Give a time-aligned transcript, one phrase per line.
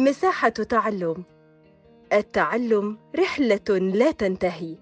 [0.00, 1.24] مساحة تعلم.
[2.12, 4.78] التعلم رحلة لا تنتهي.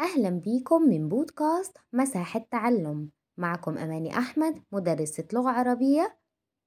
[0.00, 3.10] أهلا بيكم من بودكاست مساحة تعلم.
[3.36, 6.18] معكم أماني أحمد مدرسة لغة عربية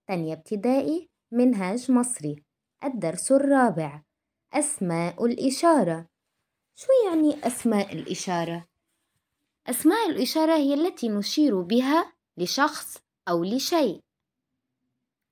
[0.08, 2.44] تانية ابتدائي منهاج مصري.
[2.84, 4.04] الدرس الرابع
[4.54, 6.08] أسماء الإشارة.
[6.76, 8.66] شو يعني أسماء الإشارة؟
[9.68, 14.00] أسماء الإشارة هي التي نشير بها لشخص أو لشيء.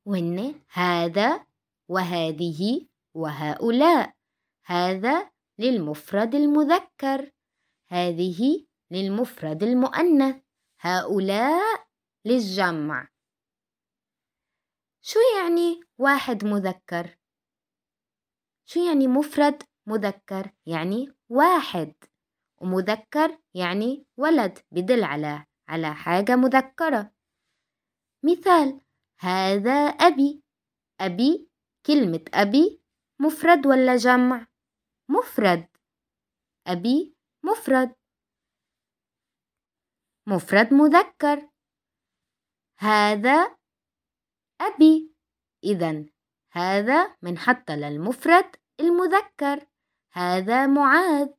[0.06, 1.47] وهن هذا
[1.90, 4.14] وهذه وهؤلاء.
[4.66, 7.32] هذا للمفرد المذكر.
[7.90, 10.36] هذه للمفرد المؤنث.
[10.82, 11.88] هؤلاء
[12.26, 13.08] للجمع.
[15.02, 17.18] شو يعني واحد مذكر؟
[18.66, 21.94] شو يعني مفرد مذكر؟ يعني واحد.
[22.62, 27.12] ومذكر يعني ولد بدل على على حاجة مذكرة.
[28.24, 28.82] مثال
[29.20, 30.44] هذا أبي.
[31.00, 31.47] أبي
[31.88, 32.82] كلمة أبي
[33.20, 34.48] مفرد ولا جمع؟
[35.10, 35.68] مفرد.
[36.68, 37.96] أبي مفرد.
[40.28, 41.50] مفرد مذكر.
[42.80, 43.58] هذا
[44.62, 45.14] أبي.
[45.64, 46.06] إذا
[46.52, 49.68] هذا منحط للمفرد المذكر.
[50.12, 51.30] هذا معاذ.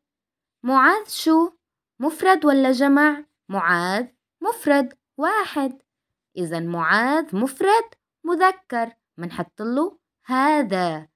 [0.63, 1.53] معاذ شو؟
[2.01, 4.07] مفرد ولا جمع؟ معاذ
[4.41, 4.99] مفرد.
[5.19, 5.83] واحد.
[6.37, 7.95] إذا معاذ مفرد
[8.25, 8.93] مذكر.
[9.19, 9.99] منحط له
[10.29, 11.09] هذا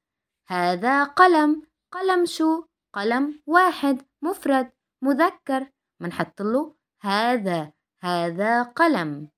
[0.46, 5.72] هذا قلم قلم شو؟ قلم واحد مفرد مذكر.
[6.00, 9.30] منحط له هذا هذا قلم.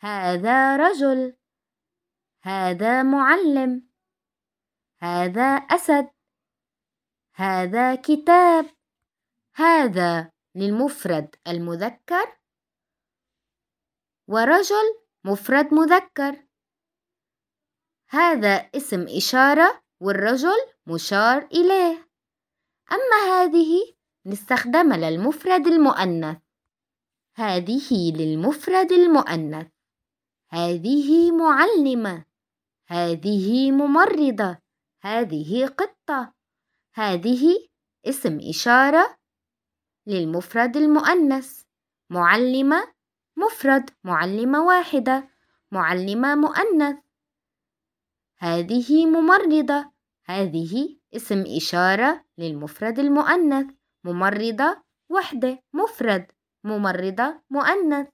[0.00, 1.36] هذا رجل.
[2.42, 3.88] هذا معلم.
[5.00, 6.10] هذا أسد.
[7.34, 8.66] هذا كتاب.
[9.54, 12.38] هذا للمفرد المذكر.
[14.28, 14.86] ورجل
[15.24, 16.45] مفرد مذكر.
[18.08, 22.08] هذا اسم إشارة والرجل مشار إليه.
[22.92, 23.94] أما هذه
[24.26, 26.38] نستخدم للمفرد المؤنث.
[27.36, 29.66] هذه للمفرد المؤنث.
[30.48, 32.24] هذه معلمة.
[32.88, 34.58] هذه ممرضة.
[35.00, 36.32] هذه قطة.
[36.94, 37.68] هذه
[38.06, 39.16] اسم إشارة
[40.06, 41.62] للمفرد المؤنث.
[42.10, 42.92] معلمة
[43.36, 45.28] مفرد معلمة واحدة.
[45.72, 47.05] معلمة مؤنث.
[48.38, 49.92] هذه ممرضة.
[50.24, 53.74] هذه اسم إشارة للمفرد المؤنث.
[54.04, 56.32] ممرضة وحدة مفرد.
[56.64, 58.08] ممرضة مؤنث.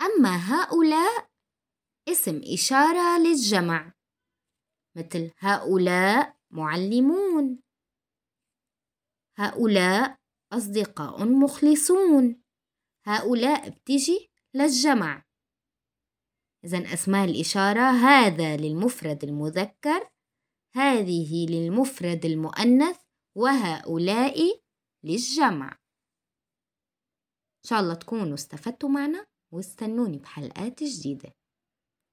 [0.00, 1.30] أما هؤلاء
[2.08, 3.92] اسم إشارة للجمع.
[4.96, 7.58] مثل هؤلاء معلمون.
[9.36, 10.18] هؤلاء
[10.52, 12.42] أصدقاء مخلصون.
[13.04, 15.24] هؤلاء بتجي للجمع.
[16.64, 20.10] إذا أسماء الإشارة هذا للمفرد المذكر
[20.74, 22.96] هذه للمفرد المؤنث
[23.36, 24.60] وهؤلاء
[25.04, 25.72] للجمع.
[27.64, 31.34] إن شاء الله تكونوا استفدتوا معنا واستنوني بحلقات جديدة.